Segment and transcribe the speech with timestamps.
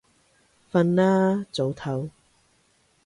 [0.71, 2.09] 瞓啦，早唞